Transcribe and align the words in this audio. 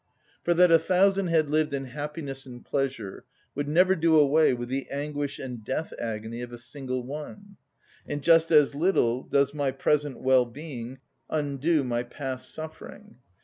For 0.43 0.55
that 0.55 0.71
a 0.71 0.79
thousand 0.79 1.27
had 1.27 1.51
lived 1.51 1.75
in 1.75 1.85
happiness 1.85 2.47
and 2.47 2.65
pleasure 2.65 3.23
would 3.53 3.67
never 3.69 3.95
do 3.95 4.15
away 4.17 4.51
with 4.51 4.67
the 4.67 4.87
anguish 4.89 5.37
and 5.37 5.59
death‐agony 5.63 6.43
of 6.43 6.51
a 6.51 6.57
single 6.57 7.03
one; 7.03 7.57
and 8.07 8.23
just 8.23 8.49
as 8.49 8.73
little 8.73 9.21
does 9.21 9.53
my 9.53 9.69
present 9.69 10.17
well‐being 10.19 10.97
undo 11.29 11.83
my 11.83 12.01
past 12.01 12.51
suffering. 12.51 13.17